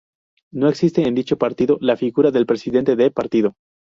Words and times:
No 0.51 0.67
existe 0.67 1.07
en 1.07 1.13
dicho 1.13 1.37
partido, 1.37 1.77
la 1.79 1.95
figura 1.95 2.31
del 2.31 2.47
Presidente 2.47 2.95
de 2.95 3.11
Partido. 3.11 3.53